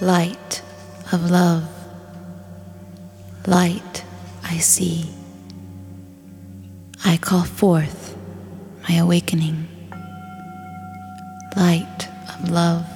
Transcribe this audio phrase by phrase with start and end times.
[0.00, 0.62] light
[1.12, 1.68] of love,
[3.46, 4.02] light
[4.42, 5.10] I see.
[7.04, 8.16] I call forth
[8.88, 9.68] my awakening,
[11.54, 12.86] light of love.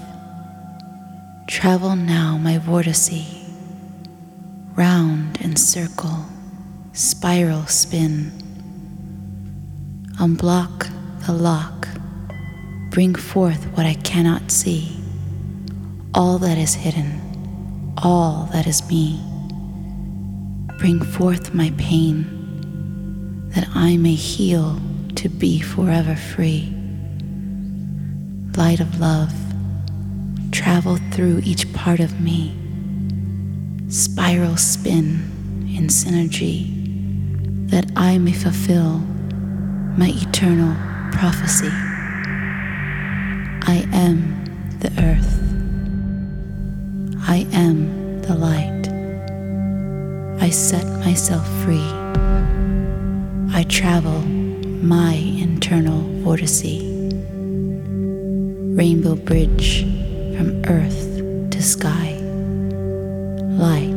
[1.47, 3.13] Travel now my vortice,
[4.75, 6.25] round and circle,
[6.95, 8.33] spiral spin.
[10.19, 10.89] Unblock
[11.27, 11.87] the lock,
[12.91, 14.94] bring forth what I cannot see,
[16.15, 17.21] all that is hidden,
[17.99, 19.21] all that is me.
[20.79, 24.81] Bring forth my pain, that I may heal
[25.17, 26.73] to be forever free.
[28.57, 29.35] Light of love,
[30.53, 32.55] travel through each part of me,
[33.89, 36.71] spiral spin in synergy,
[37.71, 38.99] that I may fulfill
[39.99, 40.77] my eternal
[41.11, 41.73] prophecy.
[43.67, 45.44] I am the earth.
[47.35, 48.85] I am the light.
[50.41, 51.91] I set myself free.
[53.53, 56.79] I travel my internal vortice.
[58.79, 59.83] Rainbow bridge
[60.37, 62.13] from earth to sky.
[63.59, 63.94] Light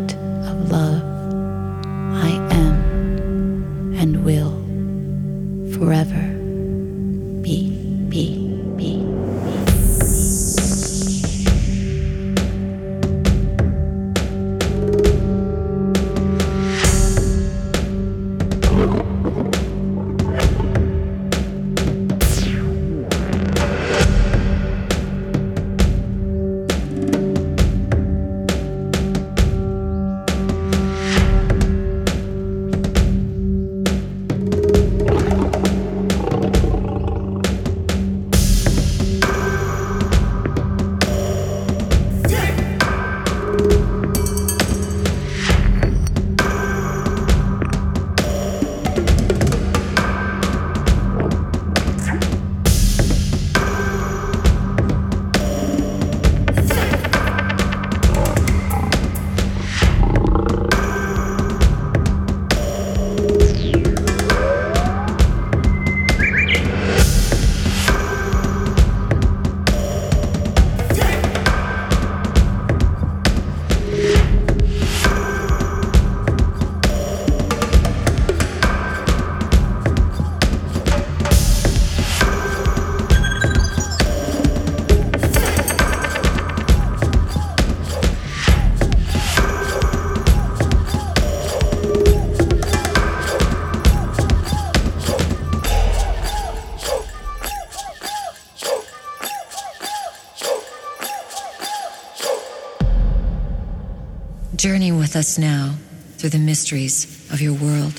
[106.27, 107.93] through the mysteries of your world.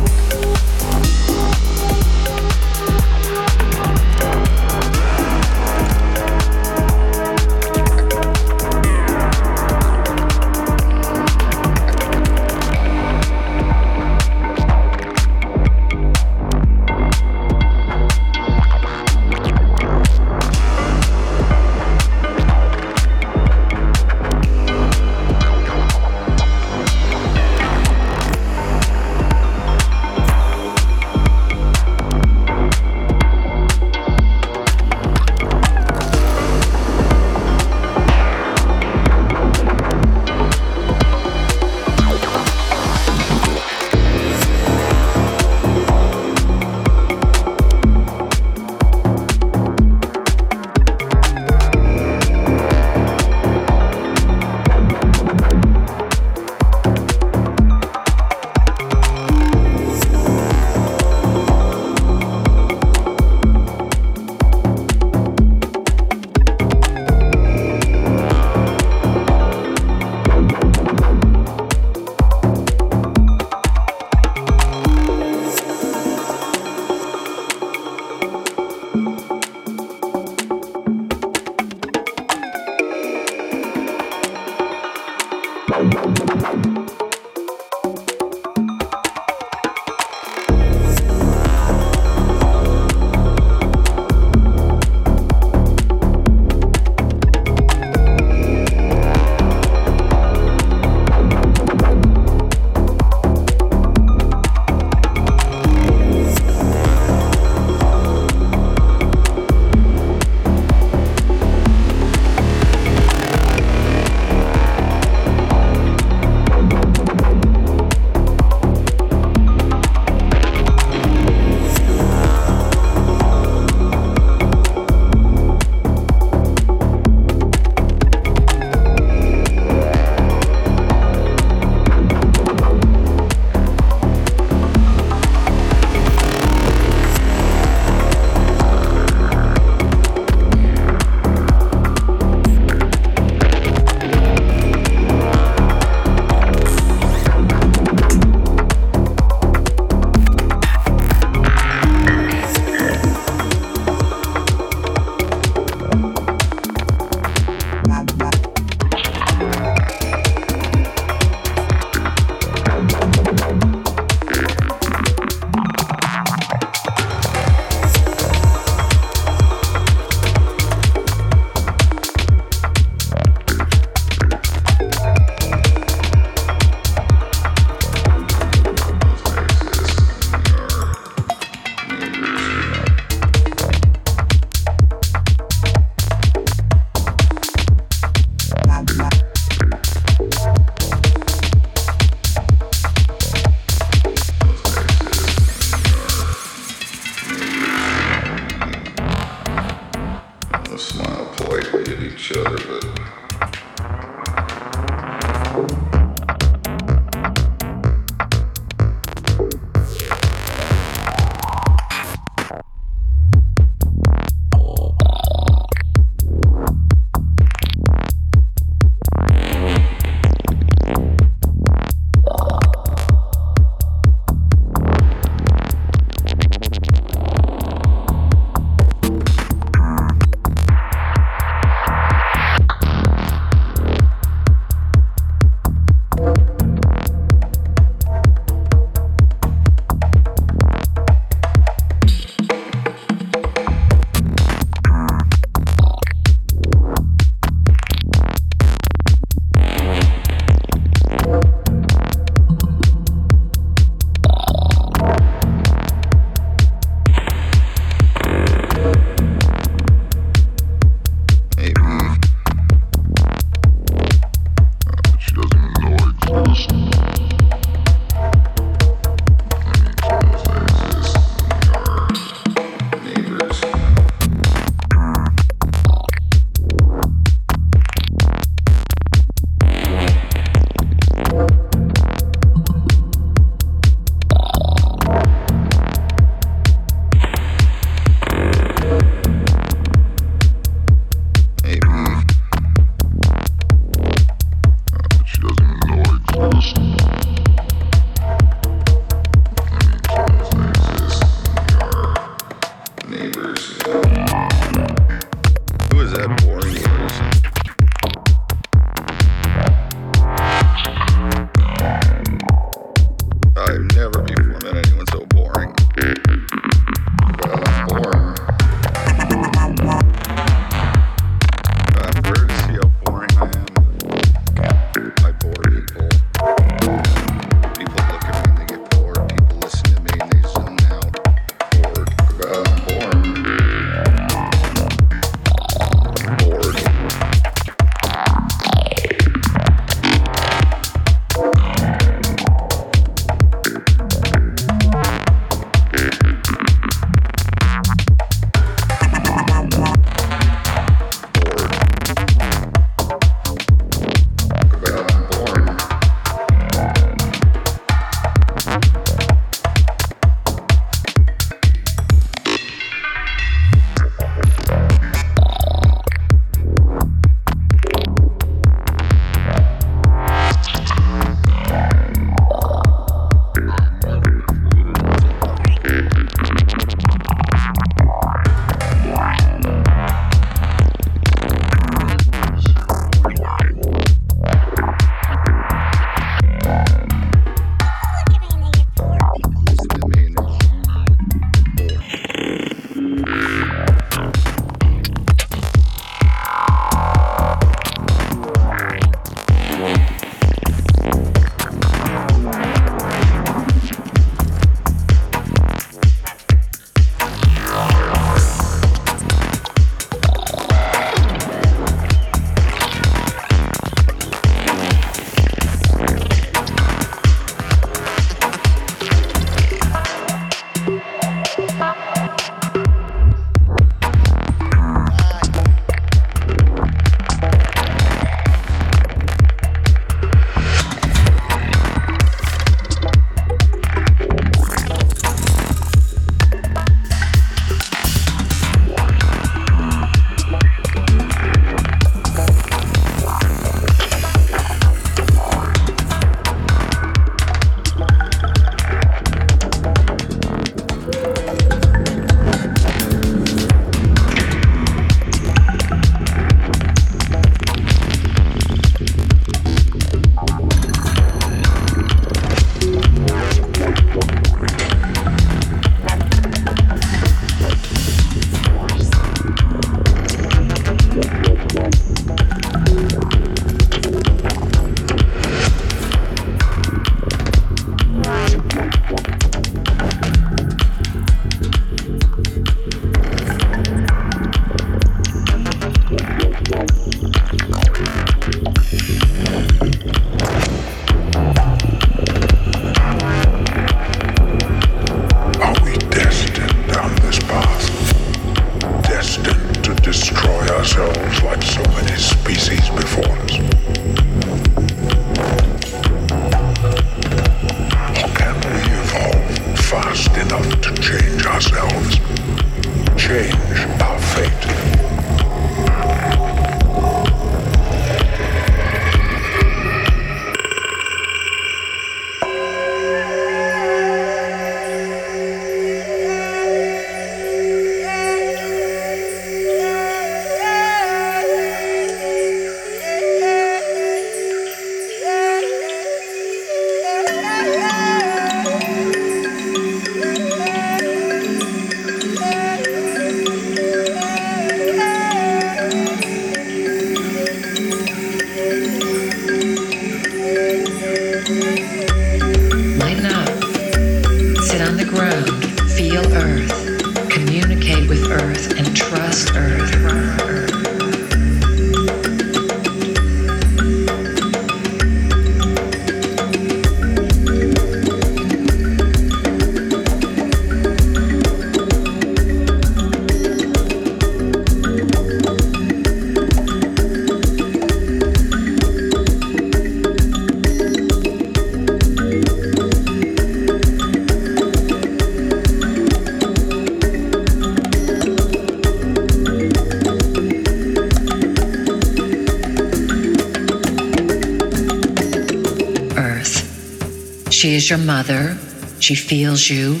[597.84, 598.56] Is your mother,
[598.98, 600.00] she feels you,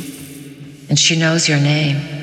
[0.88, 2.13] and she knows your name.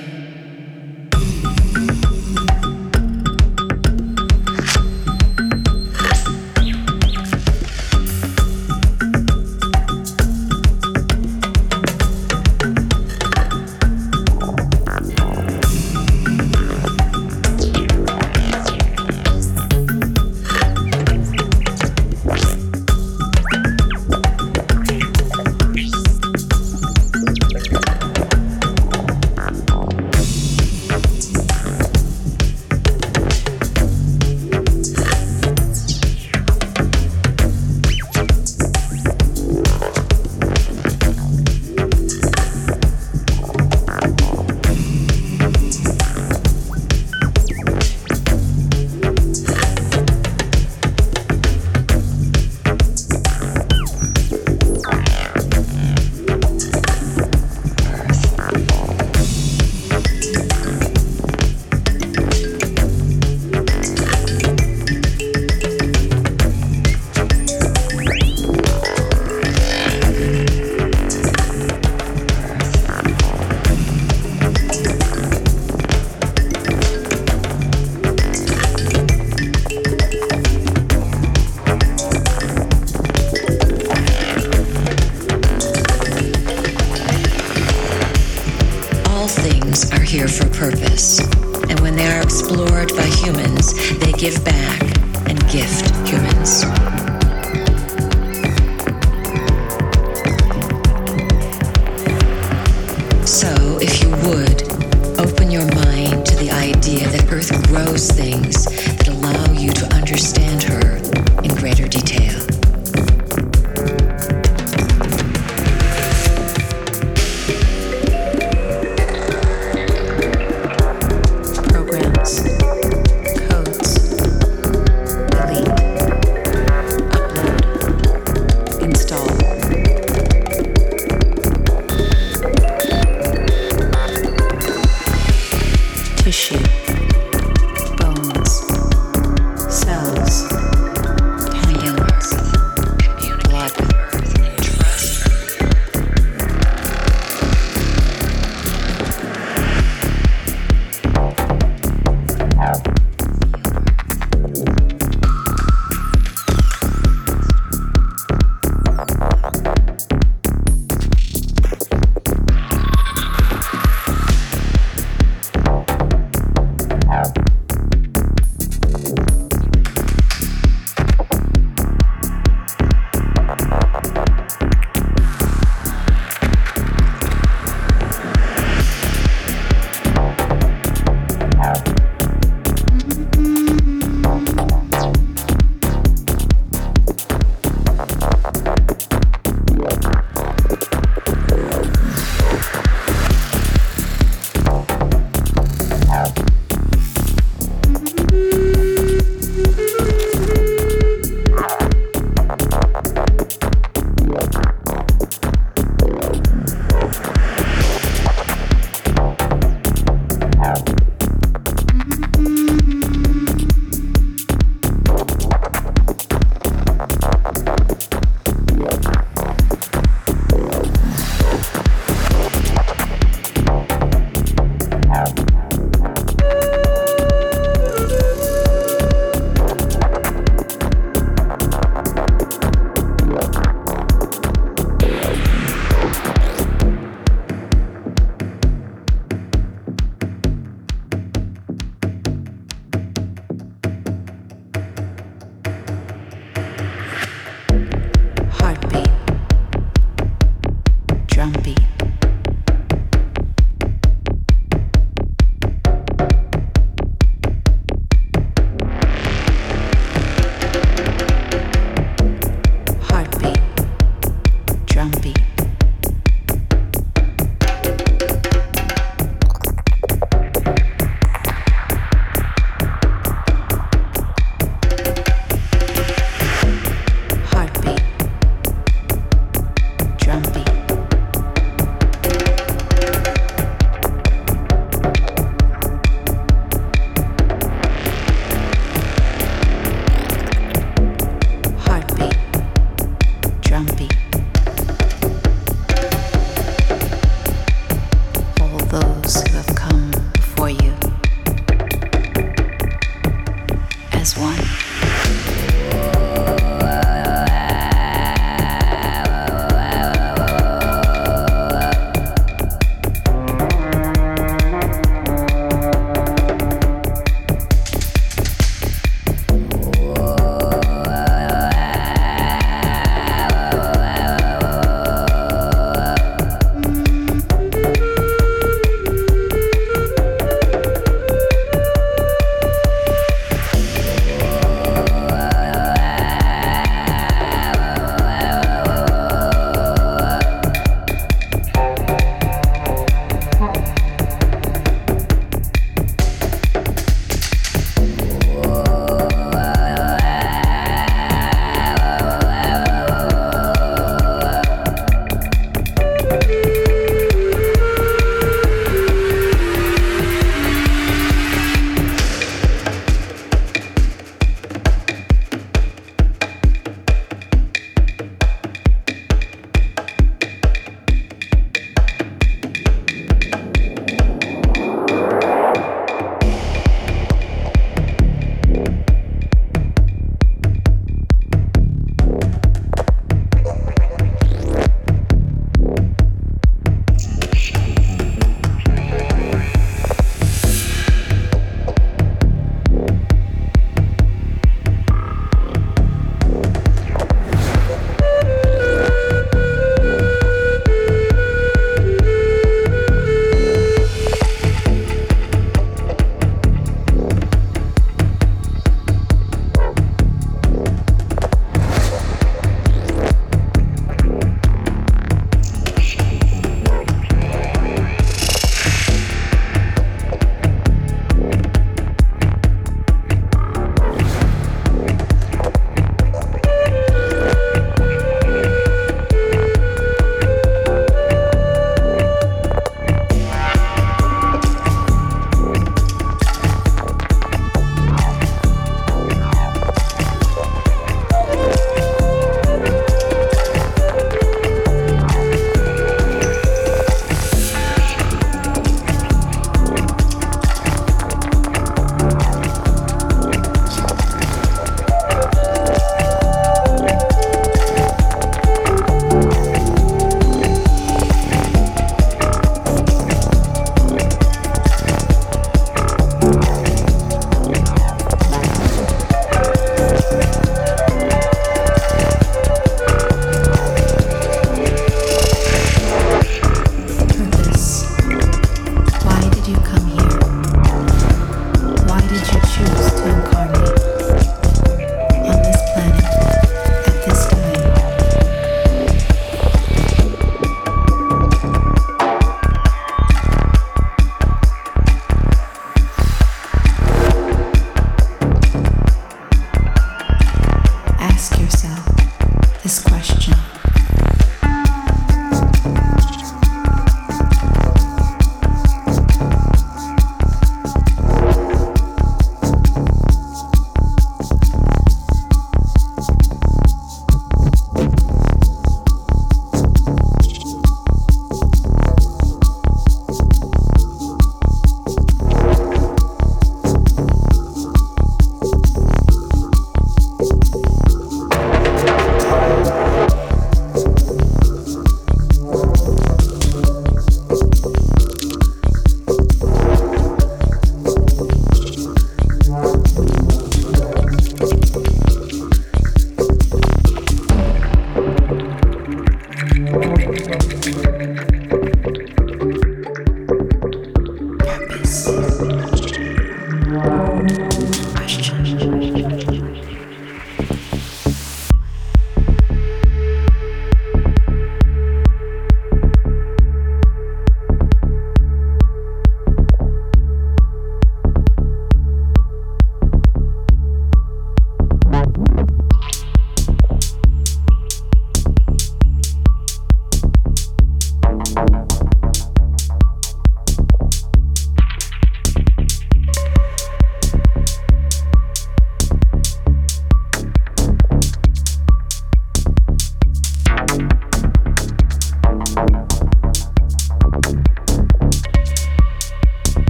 [94.22, 94.51] cualquier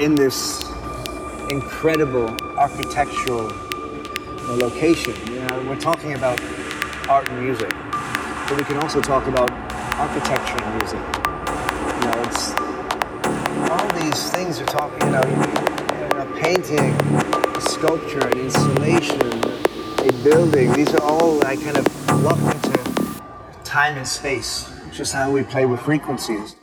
[0.00, 0.64] in this
[1.50, 3.52] incredible architectural
[4.48, 5.14] location.
[5.30, 6.40] You know, we're talking about
[7.06, 7.68] art and music,
[8.48, 9.50] but we can also talk about
[10.00, 11.00] architecture and music.
[11.96, 12.50] You know, it's
[13.70, 15.06] all these things are talking.
[15.06, 15.22] You know,
[16.16, 16.94] a painting,
[17.54, 20.72] a sculpture, an installation, a building.
[20.72, 23.22] These are all like kind of locked into
[23.64, 24.72] time and space.
[24.86, 25.80] It's just how we play with.
[25.80, 26.56] Frequencies.